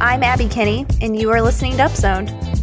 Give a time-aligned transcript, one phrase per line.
[0.00, 2.57] I'm Abby Kinney, and you are listening to Upzoned.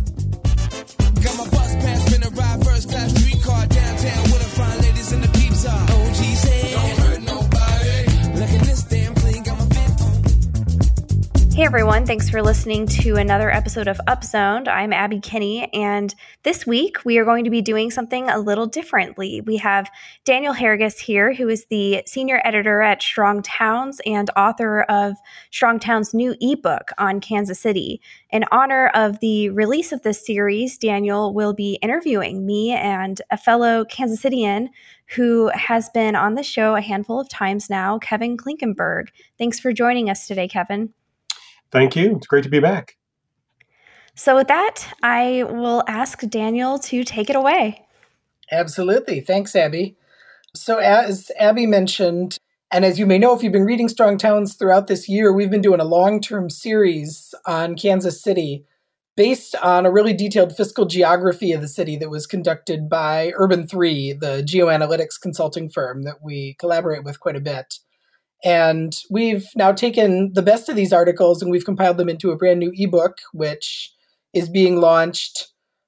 [11.56, 14.68] Hey everyone, thanks for listening to another episode of Upzoned.
[14.68, 16.14] I'm Abby Kinney, and
[16.44, 19.39] this week we are going to be doing something a little differently.
[19.39, 19.89] We have
[20.26, 25.15] Daniel Herriges here, who is the senior editor at Strong Towns and author of
[25.50, 28.01] Strong Towns' new ebook on Kansas City.
[28.32, 33.37] In honor of the release of this series, Daniel will be interviewing me and a
[33.37, 34.67] fellow Kansas Cityan
[35.15, 39.07] who has been on the show a handful of times now, Kevin Klinkenberg.
[39.37, 40.93] Thanks for joining us today, Kevin.
[41.75, 42.15] Thank you.
[42.15, 42.95] It's great to be back.
[44.15, 47.85] So, with that, I will ask Daniel to take it away.
[48.49, 49.20] Absolutely.
[49.20, 49.98] Thanks, Abby.
[50.55, 52.38] So, as Abby mentioned,
[52.71, 55.51] and as you may know if you've been reading Strong Towns throughout this year, we've
[55.51, 58.63] been doing a long term series on Kansas City
[59.18, 63.68] based on a really detailed fiscal geography of the city that was conducted by Urban
[63.68, 67.80] 3, the geoanalytics consulting firm that we collaborate with quite a bit.
[68.46, 72.38] And we've now taken the best of these articles and we've compiled them into a
[72.38, 73.92] brand new ebook, which
[74.34, 75.48] is being launched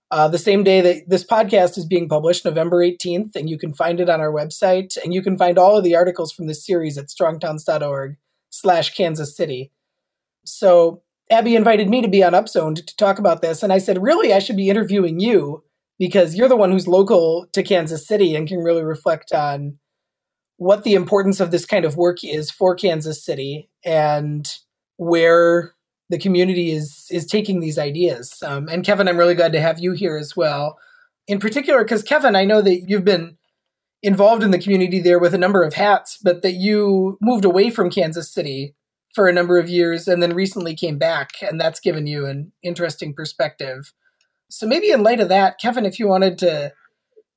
[0.10, 3.74] uh, the same day that this podcast is being published, November 18th, and you can
[3.74, 4.98] find it on our website.
[5.04, 8.18] And you can find all of the articles from this series at strongtowns.org
[8.50, 9.72] slash Kansas City.
[10.46, 14.02] So Abby invited me to be on Upzoned to talk about this, and I said,
[14.02, 15.64] really, I should be interviewing you
[16.00, 19.78] because you're the one who's local to Kansas City and can really reflect on
[20.58, 24.48] what the importance of this kind of work is for Kansas City and
[24.98, 25.74] where
[26.10, 28.42] the community is is taking these ideas.
[28.46, 30.78] Um, and Kevin, I'm really glad to have you here as well.
[31.28, 33.38] In particular, because Kevin, I know that you've been
[34.02, 37.70] involved in the community there with a number of hats, but that you moved away
[37.70, 38.76] from Kansas City
[39.14, 42.52] for a number of years and then recently came back, and that's given you an
[42.64, 43.94] interesting perspective.
[44.50, 46.72] So maybe in light of that, Kevin, if you wanted to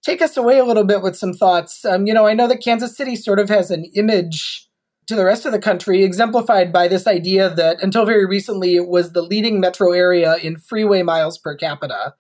[0.05, 1.84] take us away a little bit with some thoughts.
[1.84, 4.66] Um, you know, I know that Kansas City sort of has an image
[5.06, 8.87] to the rest of the country, exemplified by this idea that until very recently it
[8.87, 12.15] was the leading metro area in freeway miles per capita.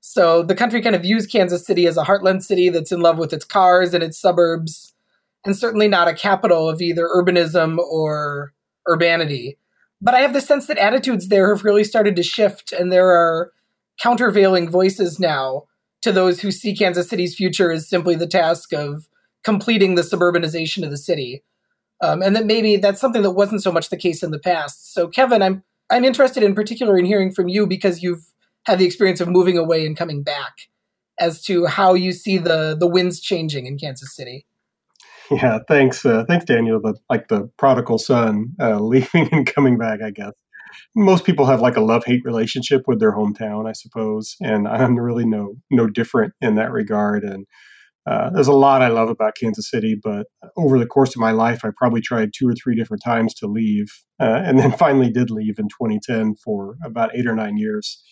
[0.00, 3.18] So the country kind of views Kansas City as a heartland city that's in love
[3.18, 4.92] with its cars and its suburbs,
[5.44, 8.52] and certainly not a capital of either urbanism or
[8.88, 9.56] urbanity.
[10.00, 13.06] But I have the sense that attitudes there have really started to shift, and there
[13.06, 13.52] are
[14.00, 15.66] countervailing voices now
[16.02, 19.08] to those who see Kansas City's future as simply the task of
[19.44, 21.42] completing the suburbanization of the city
[22.02, 24.92] um, and that maybe that's something that wasn't so much the case in the past.
[24.92, 28.26] So, Kevin, I'm I'm interested in particular in hearing from you because you've
[28.66, 30.68] had the experience of moving away and coming back,
[31.18, 34.46] as to how you see the the winds changing in Kansas City.
[35.30, 36.80] Yeah, thanks, uh, thanks, Daniel.
[36.80, 40.02] The like the prodigal son uh, leaving and coming back.
[40.02, 40.32] I guess
[40.94, 44.98] most people have like a love hate relationship with their hometown, I suppose, and I'm
[44.98, 47.24] really no no different in that regard.
[47.24, 47.46] And
[48.04, 51.30] uh, there's a lot I love about Kansas City, but over the course of my
[51.30, 53.86] life, I probably tried two or three different times to leave,
[54.20, 58.02] uh, and then finally did leave in 2010 for about eight or nine years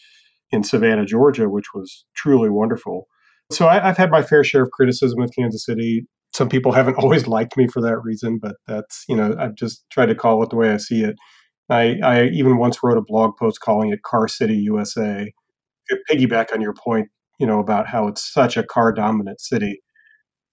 [0.53, 3.09] in Savannah, Georgia, which was truly wonderful.
[3.51, 6.07] So I, have had my fair share of criticism of Kansas City.
[6.35, 9.85] Some people haven't always liked me for that reason, but that's you know I've just
[9.91, 11.17] tried to call it the way I see it.
[11.71, 15.33] I, I even once wrote a blog post calling it Car City USA.
[16.11, 17.09] Piggyback on your point,
[17.39, 19.81] you know, about how it's such a car dominant city.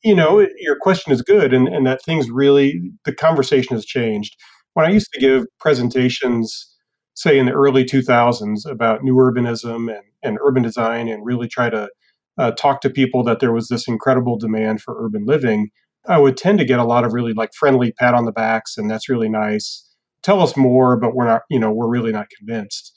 [0.04, 4.36] You know, your question is good, and, and that things really, the conversation has changed.
[4.74, 6.76] When I used to give presentations,
[7.16, 11.70] say in the early 2000s, about new urbanism and, and urban design, and really try
[11.70, 11.90] to
[12.38, 15.70] uh, talk to people that there was this incredible demand for urban living,
[16.08, 18.78] I would tend to get a lot of really like friendly pat on the backs,
[18.78, 19.87] and that's really nice.
[20.28, 22.94] Tell us more, but we're not, you know, we're really not convinced.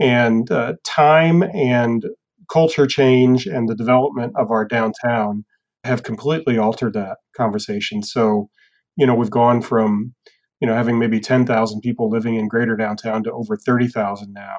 [0.00, 2.04] And uh, time and
[2.52, 5.44] culture change and the development of our downtown
[5.84, 8.02] have completely altered that conversation.
[8.02, 8.48] So,
[8.96, 10.12] you know, we've gone from,
[10.60, 14.56] you know, having maybe 10,000 people living in greater downtown to over 30,000 now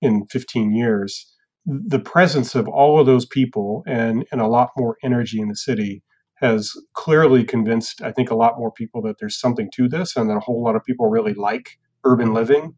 [0.00, 1.30] in 15 years.
[1.66, 5.54] The presence of all of those people and, and a lot more energy in the
[5.54, 6.02] city
[6.40, 10.28] has clearly convinced, I think, a lot more people that there's something to this and
[10.30, 12.74] that a whole lot of people really like urban living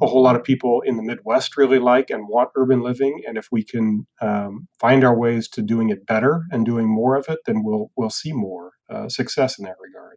[0.00, 3.22] a whole lot of people in the Midwest really like and want urban living.
[3.26, 7.16] And if we can um, find our ways to doing it better and doing more
[7.16, 10.16] of it, then we'll we'll see more uh, success in that regard.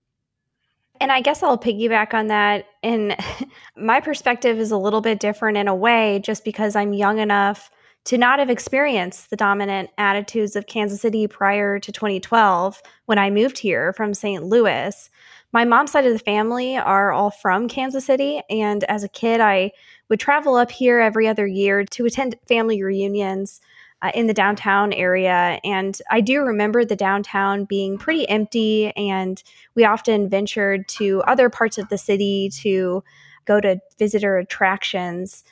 [1.02, 2.66] And I guess I'll piggyback on that.
[2.82, 3.18] And
[3.76, 7.70] my perspective is a little bit different in a way, just because I'm young enough
[8.06, 13.30] to not have experienced the dominant attitudes of Kansas City prior to 2012 when I
[13.30, 14.44] moved here from St.
[14.44, 15.10] Louis.
[15.52, 18.42] My mom's side of the family are all from Kansas City.
[18.50, 19.72] And as a kid, I
[20.10, 23.60] would travel up here every other year to attend family reunions
[24.02, 25.60] uh, in the downtown area.
[25.64, 29.42] And I do remember the downtown being pretty empty, and
[29.74, 33.04] we often ventured to other parts of the city to
[33.46, 35.44] go to visitor attractions.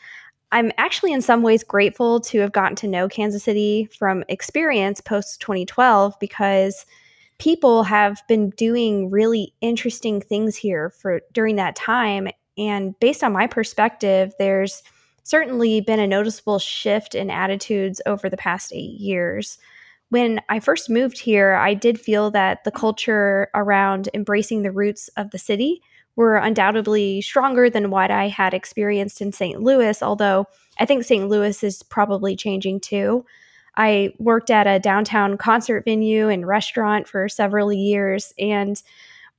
[0.54, 5.02] I'm actually in some ways grateful to have gotten to know Kansas City from experience
[5.02, 6.86] post 2012 because
[7.40, 12.28] people have been doing really interesting things here for during that time.
[12.56, 14.84] And based on my perspective there's
[15.24, 19.58] certainly been a noticeable shift in attitudes over the past 8 years.
[20.10, 25.10] When I first moved here, I did feel that the culture around embracing the roots
[25.18, 25.82] of the city
[26.16, 29.62] were undoubtedly stronger than what I had experienced in St.
[29.62, 30.46] Louis, although
[30.80, 31.28] I think St.
[31.28, 33.26] Louis is probably changing too.
[33.76, 38.34] I worked at a downtown concert venue and restaurant for several years.
[38.38, 38.82] And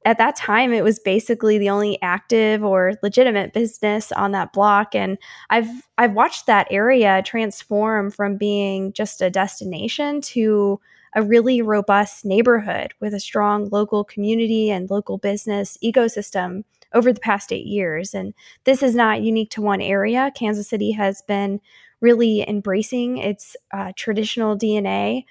[0.04, 4.94] at that time, it was basically the only active or legitimate business on that block.
[4.94, 5.18] And
[5.50, 10.80] I've I've watched that area transform from being just a destination to
[11.14, 17.20] a really robust neighborhood with a strong local community and local business ecosystem over the
[17.20, 18.14] past eight years.
[18.14, 18.34] And
[18.64, 20.32] this is not unique to one area.
[20.34, 21.60] Kansas City has been
[22.00, 25.24] really embracing its uh, traditional DNA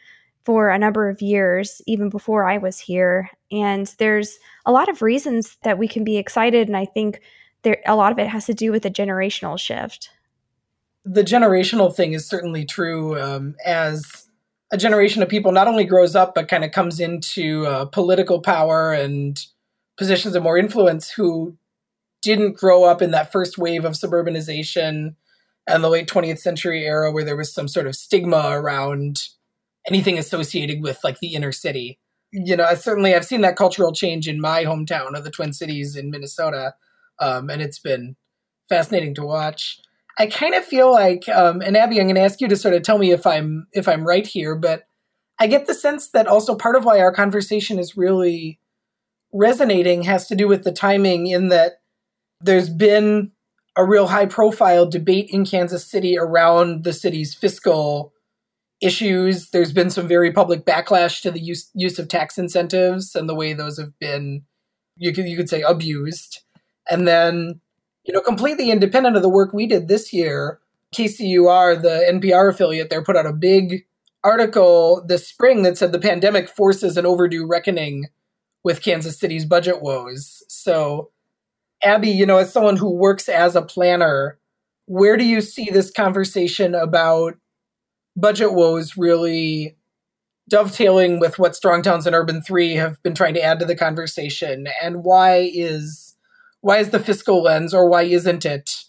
[0.43, 3.29] for a number of years, even before I was here.
[3.51, 6.67] And there's a lot of reasons that we can be excited.
[6.67, 7.21] And I think
[7.61, 10.09] there, a lot of it has to do with the generational shift.
[11.05, 14.22] The generational thing is certainly true um, as
[14.73, 18.41] a generation of people not only grows up but kind of comes into uh, political
[18.41, 19.45] power and
[19.97, 21.55] positions of more influence who
[22.23, 25.15] didn't grow up in that first wave of suburbanization
[25.67, 29.27] and the late 20th century era where there was some sort of stigma around
[29.87, 31.99] anything associated with like the inner city.
[32.31, 35.95] You know certainly i've seen that cultural change in my hometown of the twin cities
[35.95, 36.73] in minnesota
[37.19, 38.15] um, and it's been
[38.67, 39.79] fascinating to watch
[40.17, 42.75] I kind of feel like, um, and Abby, I'm going to ask you to sort
[42.75, 44.83] of tell me if I'm if I'm right here, but
[45.39, 48.59] I get the sense that also part of why our conversation is really
[49.33, 51.81] resonating has to do with the timing, in that
[52.41, 53.31] there's been
[53.75, 58.13] a real high profile debate in Kansas City around the city's fiscal
[58.81, 59.49] issues.
[59.49, 63.35] There's been some very public backlash to the use use of tax incentives and the
[63.35, 64.43] way those have been,
[64.97, 66.41] you could you could say, abused.
[66.87, 67.61] And then
[68.03, 70.59] you know, completely independent of the work we did this year,
[70.93, 73.85] KCUR, the NPR affiliate there, put out a big
[74.23, 78.05] article this spring that said the pandemic forces an overdue reckoning
[78.63, 80.43] with Kansas City's budget woes.
[80.47, 81.11] So,
[81.83, 84.39] Abby, you know, as someone who works as a planner,
[84.85, 87.35] where do you see this conversation about
[88.15, 89.77] budget woes really
[90.49, 93.75] dovetailing with what Strong Towns and Urban 3 have been trying to add to the
[93.75, 94.67] conversation?
[94.81, 96.12] And why is
[96.63, 98.85] why is the fiscal lens or why isn't it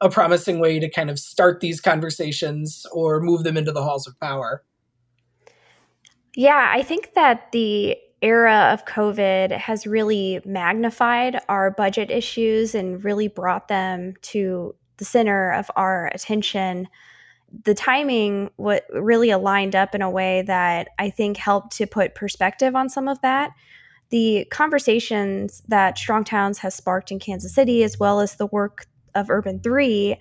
[0.00, 4.08] a promising way to kind of start these conversations or move them into the halls
[4.08, 4.64] of power?
[6.34, 13.04] Yeah, I think that the era of COVID has really magnified our budget issues and
[13.04, 16.88] really brought them to the center of our attention.
[17.62, 22.16] The timing what really aligned up in a way that I think helped to put
[22.16, 23.52] perspective on some of that
[24.12, 28.86] the conversations that Strong Towns has sparked in Kansas City, as well as the work
[29.14, 30.16] of Urban 3,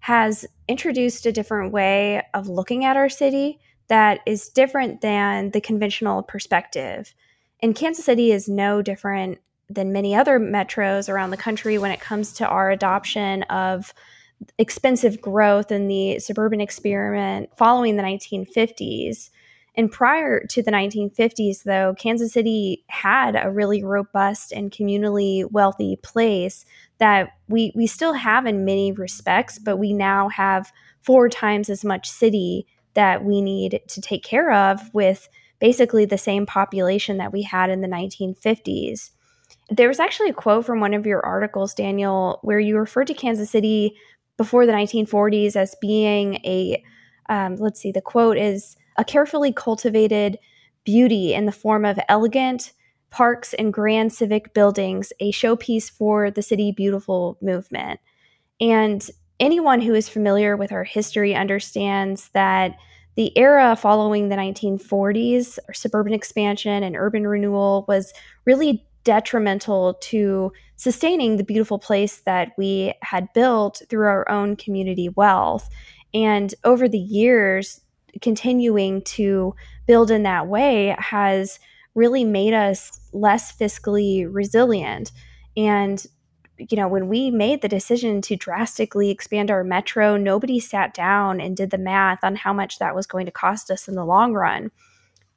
[0.00, 5.60] has introduced a different way of looking at our city that is different than the
[5.60, 7.14] conventional perspective.
[7.62, 9.38] And Kansas City is no different
[9.70, 13.94] than many other metros around the country when it comes to our adoption of
[14.58, 19.30] expensive growth and the suburban experiment following the 1950s.
[19.76, 25.98] And prior to the 1950s, though, Kansas City had a really robust and communally wealthy
[26.02, 26.64] place
[26.98, 31.84] that we, we still have in many respects, but we now have four times as
[31.84, 35.28] much city that we need to take care of with
[35.58, 39.10] basically the same population that we had in the 1950s.
[39.68, 43.14] There was actually a quote from one of your articles, Daniel, where you referred to
[43.14, 43.94] Kansas City
[44.38, 46.82] before the 1940s as being a,
[47.28, 50.38] um, let's see, the quote is, a carefully cultivated
[50.84, 52.72] beauty in the form of elegant
[53.10, 58.00] parks and grand civic buildings, a showpiece for the City Beautiful movement.
[58.60, 59.08] And
[59.40, 62.76] anyone who is familiar with our history understands that
[63.16, 68.12] the era following the 1940s, suburban expansion and urban renewal, was
[68.44, 75.08] really detrimental to sustaining the beautiful place that we had built through our own community
[75.10, 75.70] wealth.
[76.12, 77.80] And over the years,
[78.20, 79.54] continuing to
[79.86, 81.58] build in that way has
[81.94, 85.12] really made us less fiscally resilient.
[85.56, 86.04] And,
[86.58, 91.40] you know, when we made the decision to drastically expand our metro, nobody sat down
[91.40, 94.04] and did the math on how much that was going to cost us in the
[94.04, 94.70] long run.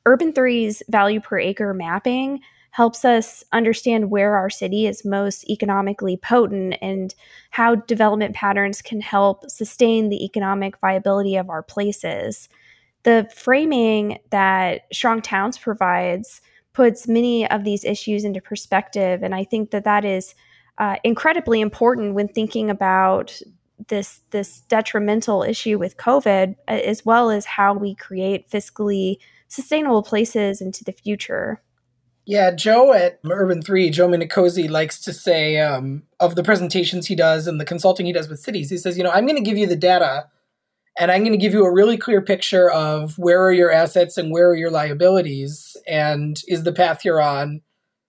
[0.06, 6.18] Urban Three's value per acre mapping helps us understand where our city is most economically
[6.18, 7.16] potent and
[7.52, 12.48] how development patterns can help sustain the economic viability of our places.
[13.04, 16.42] The framing that Strong Towns provides
[16.74, 20.36] puts many of these issues into perspective, and I think that that is
[20.78, 23.42] uh, incredibly important when thinking about
[23.88, 30.62] this this detrimental issue with COVID, as well as how we create fiscally sustainable places
[30.62, 31.62] into the future.
[32.26, 37.16] Yeah, Joe at Urban 3, Joe Minicozzi likes to say um, of the presentations he
[37.16, 39.50] does and the consulting he does with cities, he says, you know, I'm going to
[39.50, 40.28] give you the data
[41.00, 44.18] and I'm going to give you a really clear picture of where are your assets
[44.18, 47.62] and where are your liabilities and is the path you're on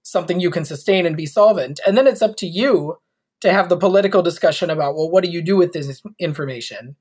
[0.02, 1.78] something you can sustain and be solvent.
[1.86, 2.98] And then it's up to you
[3.42, 6.96] to have the political discussion about, well, what do you do with this information?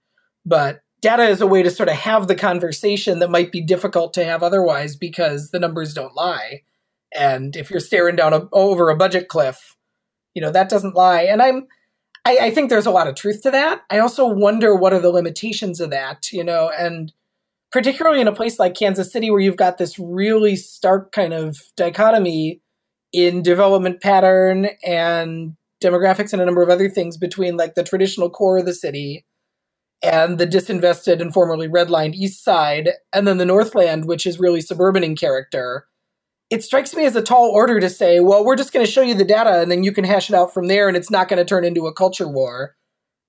[0.45, 4.13] But data is a way to sort of have the conversation that might be difficult
[4.13, 6.61] to have otherwise because the numbers don't lie.
[7.13, 9.75] And if you're staring down a, over a budget cliff,
[10.35, 11.23] you know, that doesn't lie.
[11.23, 11.67] And I'm,
[12.29, 13.81] I, I think there's a lot of truth to that.
[13.89, 17.11] I also wonder what are the limitations of that, you know, and
[17.71, 21.59] particularly in a place like Kansas City where you've got this really stark kind of
[21.75, 22.61] dichotomy
[23.11, 28.29] in development pattern and demographics and a number of other things between like the traditional
[28.29, 29.25] core of the city
[30.03, 34.61] and the disinvested and formerly redlined east side, and then the Northland, which is really
[34.61, 35.87] suburban in character.
[36.49, 39.01] It strikes me as a tall order to say, well, we're just going to show
[39.01, 41.27] you the data and then you can hash it out from there, and it's not
[41.27, 42.75] going to turn into a culture war.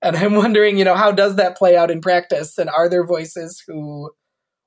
[0.01, 2.57] And I'm wondering, you know, how does that play out in practice?
[2.57, 4.11] And are there voices who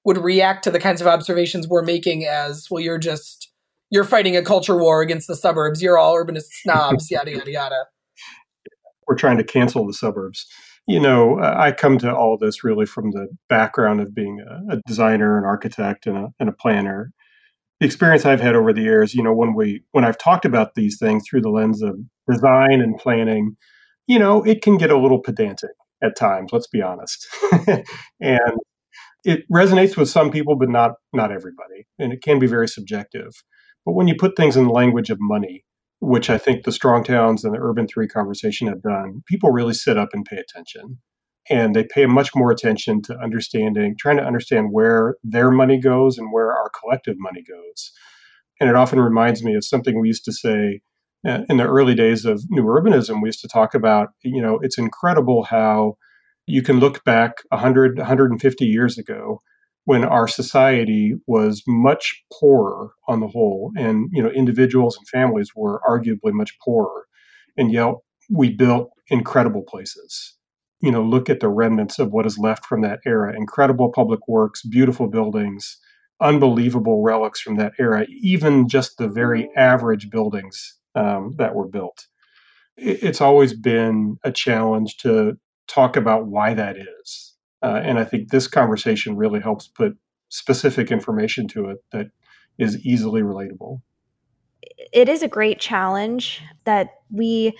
[0.04, 3.50] would react to the kinds of observations we're making as, well, you're just,
[3.90, 7.84] you're fighting a culture war against the suburbs, you're all urbanist snobs, yada, yada, yada.
[9.08, 10.46] We're trying to cancel the suburbs
[10.86, 15.38] you know, I come to all this really from the background of being a, designer,
[15.38, 17.12] an architect, and a, and a planner.
[17.80, 20.74] The experience I've had over the years, you know, when we when I've talked about
[20.74, 21.96] these things through the lens of
[22.30, 23.56] design and planning,
[24.06, 26.50] you know, it can get a little pedantic at times.
[26.52, 27.26] Let's be honest,
[28.20, 28.58] and
[29.24, 33.32] it resonates with some people, but not not everybody, and it can be very subjective.
[33.84, 35.64] But when you put things in the language of money,
[36.00, 39.74] which I think the strong towns and the urban three conversation have done, people really
[39.74, 40.98] sit up and pay attention.
[41.50, 46.16] And they pay much more attention to understanding, trying to understand where their money goes
[46.16, 47.92] and where our collective money goes.
[48.60, 50.80] And it often reminds me of something we used to say
[51.26, 53.20] uh, in the early days of new urbanism.
[53.20, 55.96] We used to talk about, you know, it's incredible how
[56.46, 59.42] you can look back 100, 150 years ago
[59.84, 65.50] when our society was much poorer on the whole and you know individuals and families
[65.54, 67.06] were arguably much poorer
[67.56, 67.94] and yet
[68.30, 70.36] we built incredible places
[70.84, 74.26] you know look at the remnants of what is left from that era incredible public
[74.28, 75.78] works beautiful buildings
[76.20, 82.06] unbelievable relics from that era even just the very average buildings um, that were built
[82.76, 85.36] it's always been a challenge to
[85.66, 89.96] talk about why that is uh, and I think this conversation really helps put
[90.28, 92.08] specific information to it that
[92.58, 93.80] is easily relatable.
[94.92, 97.56] It is a great challenge that we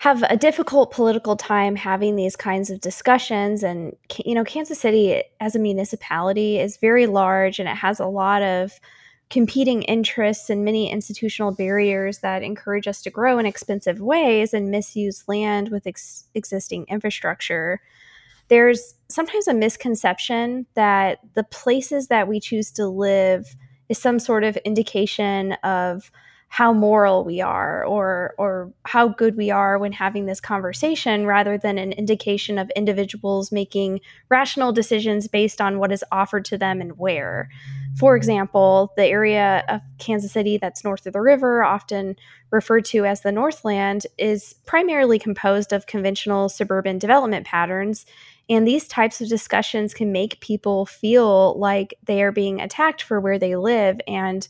[0.00, 3.62] have a difficult political time having these kinds of discussions.
[3.62, 8.06] And you know Kansas City as a municipality is very large and it has a
[8.06, 8.80] lot of
[9.28, 14.70] competing interests and many institutional barriers that encourage us to grow in expensive ways and
[14.70, 17.78] misuse land with ex- existing infrastructure.
[18.48, 23.54] There's sometimes a misconception that the places that we choose to live
[23.90, 26.10] is some sort of indication of
[26.52, 31.56] how moral we are or or how good we are when having this conversation rather
[31.56, 36.80] than an indication of individuals making rational decisions based on what is offered to them
[36.80, 37.48] and where.
[37.96, 42.16] For example, the area of Kansas City that's north of the river, often
[42.50, 48.06] referred to as the Northland, is primarily composed of conventional suburban development patterns
[48.50, 53.20] and these types of discussions can make people feel like they are being attacked for
[53.20, 54.00] where they live.
[54.08, 54.46] And,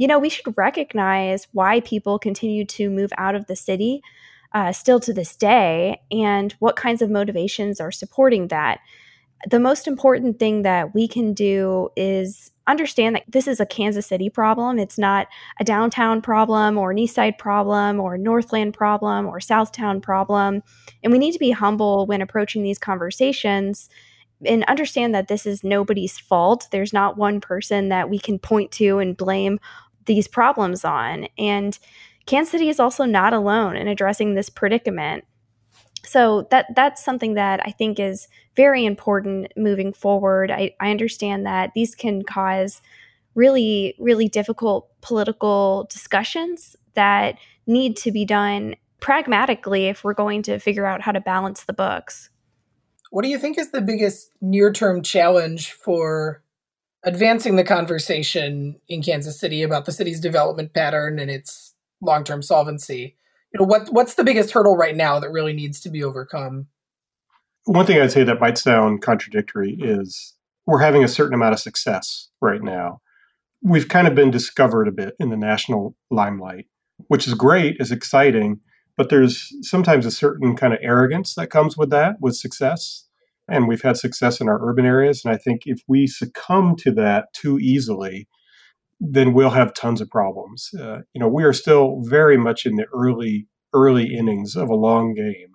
[0.00, 4.00] you know, we should recognize why people continue to move out of the city
[4.54, 8.80] uh, still to this day and what kinds of motivations are supporting that.
[9.50, 14.06] The most important thing that we can do is understand that this is a Kansas
[14.06, 14.78] City problem.
[14.78, 15.28] It's not
[15.60, 20.62] a downtown problem or an east side problem or Northland problem or Southtown problem.
[21.02, 23.90] And we need to be humble when approaching these conversations
[24.46, 26.68] and understand that this is nobody's fault.
[26.70, 29.60] There's not one person that we can point to and blame
[30.06, 31.28] these problems on.
[31.38, 31.78] And
[32.26, 35.24] Kansas City is also not alone in addressing this predicament.
[36.04, 40.50] So that that's something that I think is very important moving forward.
[40.50, 42.80] I, I understand that these can cause
[43.34, 50.58] really, really difficult political discussions that need to be done pragmatically if we're going to
[50.58, 52.30] figure out how to balance the books.
[53.10, 56.42] What do you think is the biggest near term challenge for
[57.04, 62.42] advancing the conversation in Kansas City about the city's development pattern and its long term
[62.42, 63.16] solvency?
[63.52, 66.68] You know, what what's the biggest hurdle right now that really needs to be overcome?
[67.64, 70.34] One thing I'd say that might sound contradictory is
[70.66, 73.00] we're having a certain amount of success right now.
[73.62, 76.66] We've kind of been discovered a bit in the national limelight,
[77.08, 78.60] which is great, is exciting,
[78.96, 83.06] but there's sometimes a certain kind of arrogance that comes with that, with success.
[83.50, 85.24] And we've had success in our urban areas.
[85.24, 88.28] And I think if we succumb to that too easily,
[89.00, 90.70] then we'll have tons of problems.
[90.78, 94.74] Uh, you know, we are still very much in the early, early innings of a
[94.74, 95.52] long game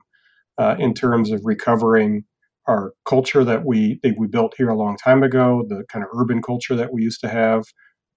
[0.57, 2.25] uh, in terms of recovering
[2.67, 6.09] our culture that we that we built here a long time ago, the kind of
[6.19, 7.63] urban culture that we used to have,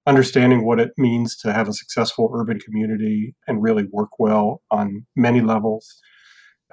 [0.06, 5.04] understanding what it means to have a successful urban community and really work well on
[5.14, 6.00] many levels.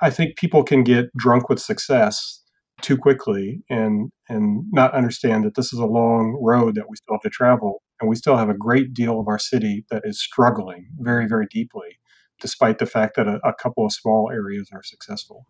[0.02, 2.42] I think people can get drunk with success
[2.82, 7.16] too quickly and and not understand that this is a long road that we still
[7.16, 7.82] have to travel.
[8.02, 11.48] And we still have a great deal of our city that is struggling very very
[11.50, 12.00] deeply
[12.42, 15.46] despite the fact that a, a couple of small areas are successful.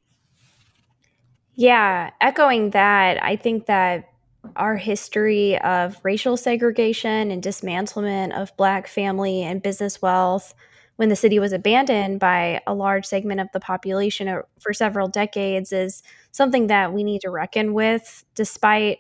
[1.56, 4.10] Yeah echoing that i think that
[4.56, 10.54] our history of racial segregation and dismantlement of Black family and business wealth
[10.98, 15.72] when the city was abandoned by a large segment of the population for several decades
[15.72, 18.24] is something that we need to reckon with.
[18.34, 19.00] Despite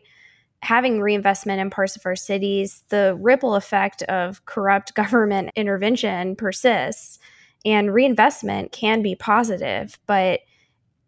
[0.61, 7.19] having reinvestment in parts of our cities, the ripple effect of corrupt government intervention persists.
[7.63, 10.41] And reinvestment can be positive, but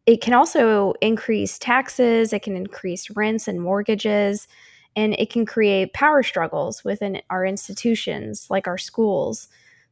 [0.07, 4.47] it can also increase taxes, it can increase rents and mortgages,
[4.95, 9.49] and it can create power struggles within our institutions like our schools.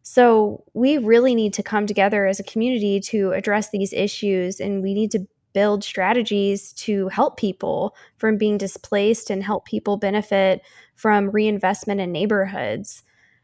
[0.08, 4.84] So, we really need to come together as a community to address these issues, and
[4.84, 10.62] we need to build strategies to help people from being displaced and help people benefit
[10.94, 13.02] from reinvestment in neighborhoods.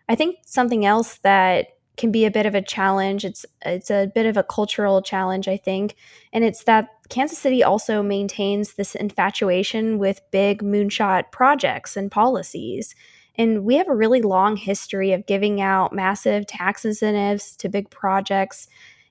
[0.07, 3.25] I think something else that can be a bit of a challenge.
[3.25, 5.95] It's it's a bit of a cultural challenge, I think,
[6.31, 12.93] and it's that Kansas City also maintains this infatuation with big moonshot projects and policies.
[13.37, 17.89] And we have a really long history of giving out massive tax incentives to big
[17.89, 18.67] projects.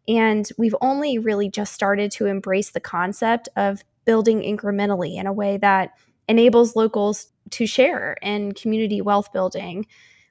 [0.07, 5.33] And we've only really just started to embrace the concept of building incrementally in a
[5.33, 5.93] way that
[6.29, 9.87] enables locals to share in community wealth building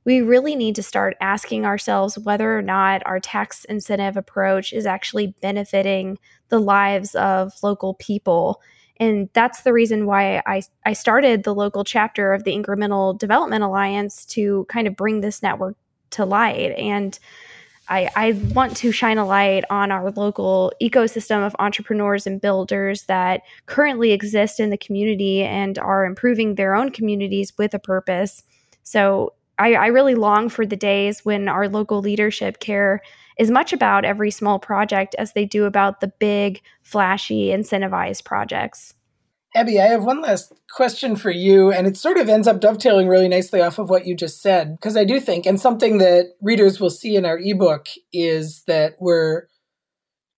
[0.05, 4.85] we really need to start asking ourselves whether or not our tax incentive approach is
[4.85, 8.61] actually benefiting the lives of local people.
[8.99, 13.63] And that's the reason why I, I started the local chapter of the Incremental Development
[13.63, 15.77] Alliance to kind of bring this network
[16.11, 16.71] to light.
[16.77, 17.17] And
[17.87, 23.03] I, I, want to shine a light on our local ecosystem of entrepreneurs and builders
[23.03, 28.43] that currently exist in the community and are improving their own communities with a purpose.
[28.83, 33.01] So I, I really long for the days when our local leadership care
[33.39, 38.93] as much about every small project as they do about the big, flashy, incentivized projects.
[39.55, 43.07] Abby, I have one last question for you, and it sort of ends up dovetailing
[43.07, 46.35] really nicely off of what you just said, because I do think, and something that
[46.41, 49.47] readers will see in our ebook is that we're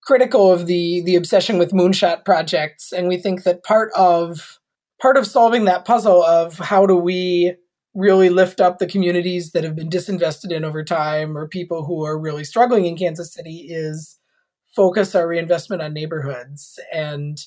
[0.04, 4.60] critical of the the obsession with moonshot projects, and we think that part of
[5.02, 7.56] part of solving that puzzle of how do we
[7.94, 12.06] really lift up the communities that have been disinvested in over time or people who
[12.06, 14.18] are really struggling in Kansas City is
[14.74, 16.80] focus our reinvestment on neighborhoods.
[16.94, 17.38] And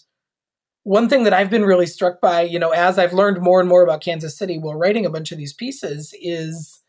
[0.82, 3.68] one thing that I've been really struck by, you know, as I've learned more and
[3.68, 6.82] more about Kansas City while writing a bunch of these pieces is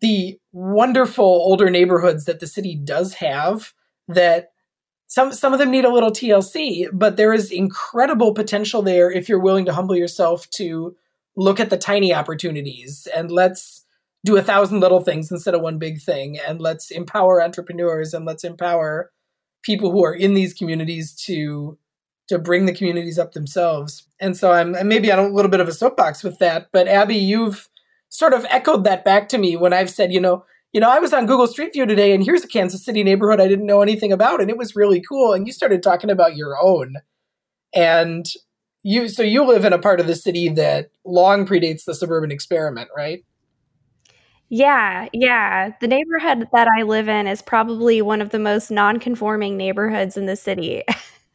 [0.00, 3.74] the wonderful older neighborhoods that the city does have
[4.08, 4.48] that
[5.06, 9.28] some some of them need a little TLC, but there is incredible potential there if
[9.28, 10.96] you're willing to humble yourself to
[11.36, 13.84] look at the tiny opportunities and let's
[14.24, 18.24] do a thousand little things instead of one big thing and let's empower entrepreneurs and
[18.24, 19.10] let's empower
[19.62, 21.78] people who are in these communities to
[22.28, 24.06] to bring the communities up themselves.
[24.20, 27.16] And so i'm maybe on a little bit of a soapbox with that but abby
[27.16, 27.68] you've
[28.08, 30.98] sort of echoed that back to me when i've said you know you know i
[30.98, 33.80] was on google street view today and here's a kansas city neighborhood i didn't know
[33.80, 36.96] anything about and it was really cool and you started talking about your own.
[37.74, 38.26] And
[38.82, 42.30] you so you live in a part of the city that long predates the suburban
[42.30, 43.24] experiment, right?
[44.48, 45.72] Yeah, yeah.
[45.80, 50.26] The neighborhood that I live in is probably one of the most non-conforming neighborhoods in
[50.26, 50.82] the city.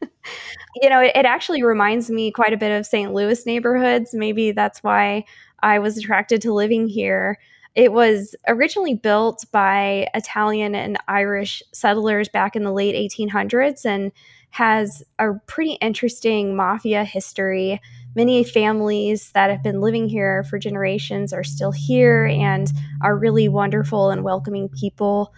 [0.76, 3.12] you know, it, it, actually reminds me quite a bit of St.
[3.12, 4.14] Louis neighborhoods.
[4.14, 5.24] Maybe that's why
[5.64, 7.38] I was attracted to living here.
[7.74, 14.12] It was originally built by Italian and Irish settlers back in the late 1800s and
[14.50, 17.80] has a pretty interesting mafia history.
[18.14, 23.48] Many families that have been living here for generations are still here and are really
[23.48, 25.34] wonderful and welcoming people.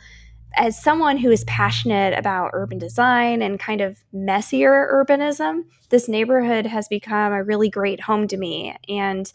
[0.55, 6.67] As someone who is passionate about urban design and kind of messier urbanism, this neighborhood
[6.67, 8.75] has become a really great home to me.
[8.89, 9.31] And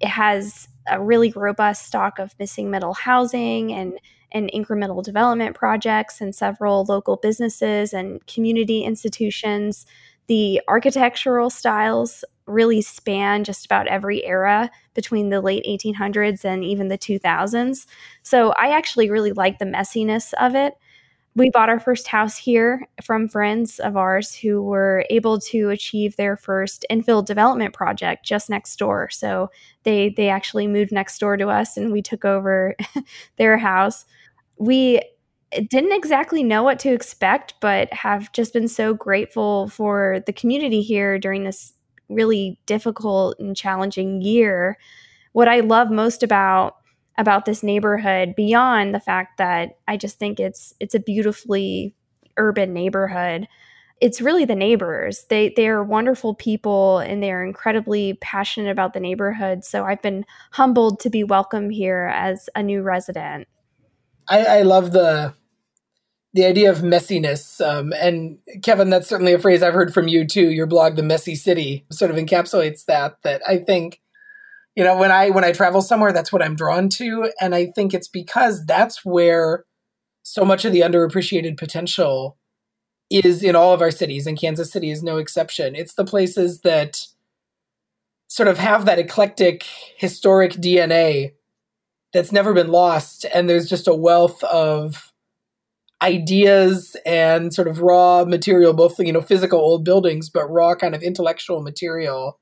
[0.00, 3.98] it has a really robust stock of missing middle housing and
[4.32, 9.86] and incremental development projects and several local businesses and community institutions.
[10.26, 16.88] The architectural styles really span just about every era between the late 1800s and even
[16.88, 17.86] the 2000s.
[18.22, 20.74] So I actually really like the messiness of it.
[21.38, 26.16] We bought our first house here from friends of ours who were able to achieve
[26.16, 29.08] their first infill development project just next door.
[29.10, 29.50] So
[29.84, 32.76] they they actually moved next door to us and we took over
[33.36, 34.04] their house
[34.58, 35.00] we
[35.68, 40.82] didn't exactly know what to expect, but have just been so grateful for the community
[40.82, 41.72] here during this
[42.08, 44.76] really difficult and challenging year.
[45.32, 46.76] What I love most about
[47.18, 51.94] about this neighborhood beyond the fact that I just think it's it's a beautifully
[52.38, 53.46] urban neighborhood
[54.00, 55.26] it's really the neighbors.
[55.28, 59.64] They they are wonderful people and they are incredibly passionate about the neighborhood.
[59.64, 63.48] So I've been humbled to be welcome here as a new resident.
[64.28, 65.34] I, I love the
[66.34, 67.64] the idea of messiness.
[67.66, 70.50] Um, and Kevin, that's certainly a phrase I've heard from you too.
[70.50, 73.16] Your blog, The Messy City, sort of encapsulates that.
[73.22, 74.00] That I think,
[74.78, 77.66] you know, when I when I travel somewhere, that's what I'm drawn to, and I
[77.66, 79.64] think it's because that's where
[80.22, 82.38] so much of the underappreciated potential
[83.10, 85.74] is in all of our cities, and Kansas City is no exception.
[85.74, 87.04] It's the places that
[88.28, 89.64] sort of have that eclectic
[89.96, 91.32] historic DNA
[92.12, 95.12] that's never been lost and there's just a wealth of
[96.02, 100.94] ideas and sort of raw material both you know physical old buildings but raw kind
[100.94, 102.38] of intellectual material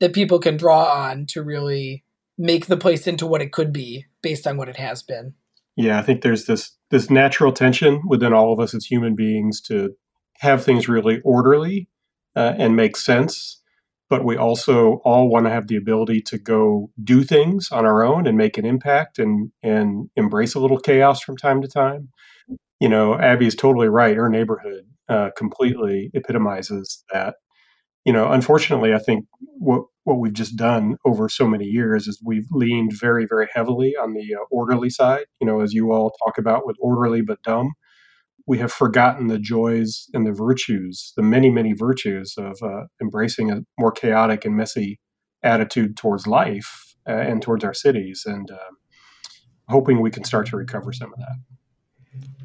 [0.00, 2.04] that people can draw on to really
[2.36, 5.34] make the place into what it could be based on what it has been
[5.76, 9.60] yeah i think there's this this natural tension within all of us as human beings
[9.60, 9.94] to
[10.38, 11.88] have things really orderly
[12.36, 13.58] uh, and make sense
[14.08, 18.02] but we also all want to have the ability to go do things on our
[18.02, 22.08] own and make an impact and and embrace a little chaos from time to time.
[22.80, 24.16] You know, Abby is totally right.
[24.16, 27.36] Her neighborhood uh, completely epitomizes that.
[28.08, 29.26] You know, unfortunately, I think
[29.58, 33.94] what what we've just done over so many years is we've leaned very, very heavily
[34.00, 35.26] on the uh, orderly side.
[35.40, 37.72] You know, as you all talk about with orderly but dumb
[38.48, 43.50] we have forgotten the joys and the virtues, the many, many virtues of uh, embracing
[43.50, 44.98] a more chaotic and messy
[45.42, 48.72] attitude towards life uh, and towards our cities, and uh,
[49.68, 51.36] hoping we can start to recover some of that.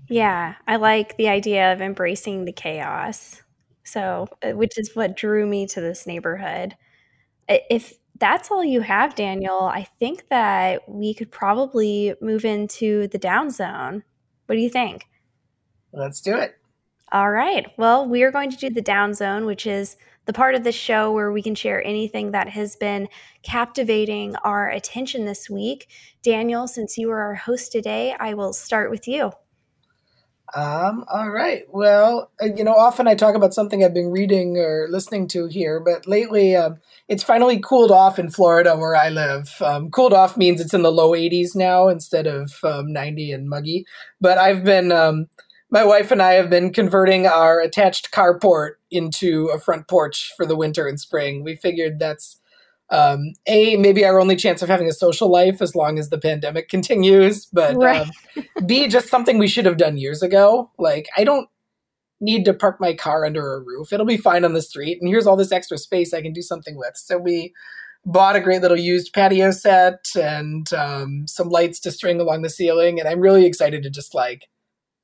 [0.09, 3.42] Yeah, I like the idea of embracing the chaos.
[3.83, 6.75] So, uh, which is what drew me to this neighborhood.
[7.47, 13.17] If that's all you have, Daniel, I think that we could probably move into the
[13.17, 14.03] down zone.
[14.45, 15.05] What do you think?
[15.91, 16.55] Let's do it.
[17.11, 17.67] All right.
[17.77, 20.71] Well, we are going to do the down zone, which is the part of the
[20.71, 23.09] show where we can share anything that has been
[23.43, 25.89] captivating our attention this week.
[26.23, 29.31] Daniel, since you are our host today, I will start with you.
[30.55, 31.63] Um, all right.
[31.69, 35.47] Well, uh, you know, often I talk about something I've been reading or listening to
[35.47, 36.77] here, but lately um,
[37.07, 39.55] it's finally cooled off in Florida where I live.
[39.61, 43.49] Um, cooled off means it's in the low 80s now instead of um, 90 and
[43.49, 43.85] muggy.
[44.21, 45.27] But I've been um,
[45.71, 50.45] my wife and I have been converting our attached carport into a front porch for
[50.45, 51.43] the winter and spring.
[51.43, 52.39] We figured that's
[52.89, 56.17] um, a maybe our only chance of having a social life as long as the
[56.17, 58.07] pandemic continues, but right.
[58.35, 60.71] um, b just something we should have done years ago.
[60.77, 61.49] Like I don't
[62.21, 65.09] need to park my car under a roof; it'll be fine on the street, and
[65.09, 66.95] here's all this extra space I can do something with.
[66.95, 67.53] So we
[68.05, 72.49] bought a great little used patio set and um, some lights to string along the
[72.49, 74.47] ceiling, and I'm really excited to just like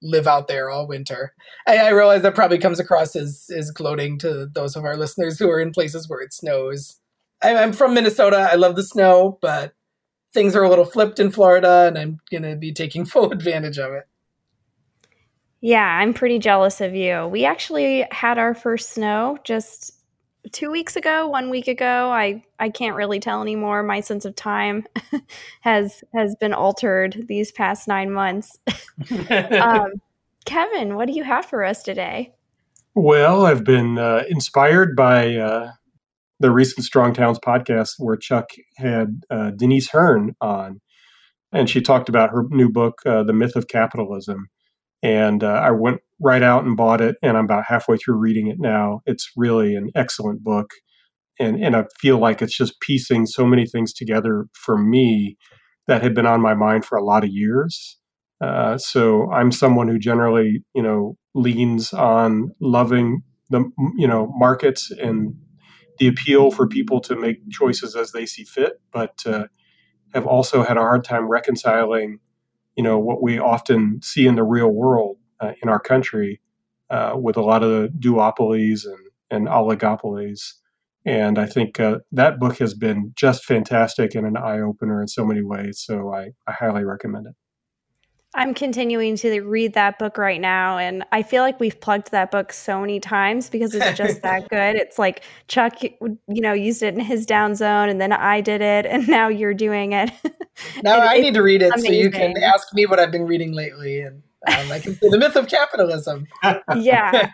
[0.01, 1.33] live out there all winter.
[1.67, 5.39] I, I realize that probably comes across as as gloating to those of our listeners
[5.39, 6.99] who are in places where it snows.
[7.41, 8.49] I, I'm from Minnesota.
[8.51, 9.73] I love the snow, but
[10.33, 13.93] things are a little flipped in Florida, and I'm gonna be taking full advantage of
[13.93, 14.03] it.
[15.61, 17.27] Yeah, I'm pretty jealous of you.
[17.27, 19.93] We actually had our first snow just
[20.51, 22.09] two weeks ago, one week ago.
[22.11, 23.83] I I can't really tell anymore.
[23.83, 24.85] My sense of time
[25.61, 28.57] has has been altered these past nine months.
[29.29, 29.93] um,
[30.45, 32.33] Kevin, what do you have for us today?
[32.95, 35.71] Well, I've been uh, inspired by uh,
[36.39, 40.81] the recent Strong Towns podcast where Chuck had uh, Denise Hearn on,
[41.51, 44.47] and she talked about her new book, uh, The Myth of Capitalism.
[45.01, 48.47] And uh, I went right out and bought it, and I'm about halfway through reading
[48.47, 49.01] it now.
[49.05, 50.71] It's really an excellent book,
[51.39, 55.37] and and I feel like it's just piecing so many things together for me
[55.87, 57.97] that had been on my mind for a lot of years.
[58.41, 63.63] Uh, so I'm someone who generally, you know, leans on loving the
[63.97, 65.33] you know markets and
[65.99, 69.45] the appeal for people to make choices as they see fit, but uh,
[70.13, 72.19] have also had a hard time reconciling,
[72.75, 76.41] you know, what we often see in the real world uh, in our country
[76.89, 80.53] uh, with a lot of the duopolies and, and oligopolies.
[81.05, 85.07] And I think uh, that book has been just fantastic and an eye opener in
[85.07, 85.81] so many ways.
[85.85, 87.35] So I, I highly recommend it.
[88.35, 92.29] I'm continuing to read that book right now, and I feel like we've plugged that
[92.29, 94.75] book so many times because it's just that good.
[94.75, 98.61] It's like Chuck, you know, used it in his down zone, and then I did
[98.61, 100.11] it, and now you're doing it.
[100.83, 101.91] now I need to read it amazing.
[101.91, 105.09] so you can ask me what I've been reading lately, and um, I can say
[105.09, 106.27] the myth of capitalism.
[106.75, 107.29] yeah,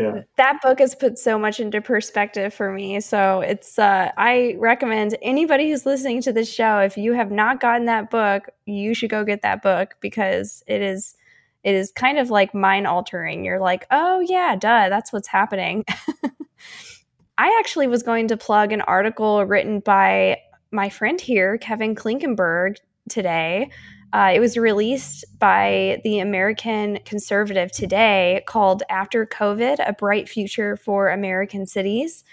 [0.00, 0.22] yeah.
[0.36, 3.00] that book has put so much into perspective for me.
[3.00, 7.60] So it's uh, I recommend anybody who's listening to this show, if you have not
[7.60, 11.16] gotten that book, you should go get that book because it is
[11.62, 13.44] it is kind of like mind altering.
[13.44, 15.84] You're like, oh yeah, duh, that's what's happening.
[17.38, 20.38] I actually was going to plug an article written by
[20.70, 22.76] my friend here, Kevin Klinkenberg,
[23.08, 23.70] today
[24.12, 30.76] uh, it was released by the American Conservative today called After COVID A Bright Future
[30.76, 32.24] for American Cities.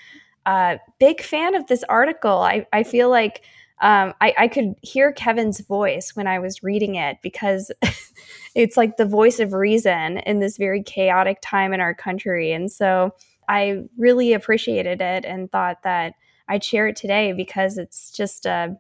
[0.46, 2.40] Uh, big fan of this article.
[2.40, 3.44] I, I feel like
[3.82, 7.72] um, I, I could hear Kevin's voice when I was reading it because
[8.56, 12.52] it's like the voice of reason in this very chaotic time in our country.
[12.52, 13.14] And so
[13.48, 16.14] I really appreciated it and thought that
[16.50, 18.78] I'd share it today because it's just a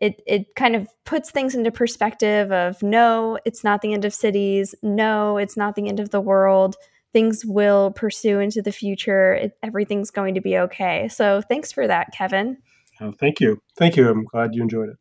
[0.00, 4.12] it it kind of puts things into perspective of no, it's not the end of
[4.12, 4.74] cities.
[4.82, 6.76] No, it's not the end of the world.
[7.12, 9.34] Things will pursue into the future.
[9.34, 11.08] It, everything's going to be okay.
[11.08, 12.58] So thanks for that, Kevin.
[13.00, 13.60] Oh, thank you.
[13.76, 14.08] Thank you.
[14.08, 14.96] I'm glad you enjoyed it.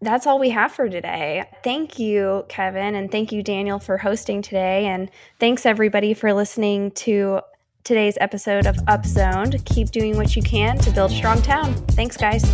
[0.00, 1.44] That's all we have for today.
[1.64, 4.86] Thank you, Kevin, and thank you, Daniel, for hosting today.
[4.86, 7.40] And thanks, everybody, for listening to
[7.82, 9.64] today's episode of Upzoned.
[9.64, 11.74] Keep doing what you can to build a strong town.
[11.88, 12.44] Thanks, guys.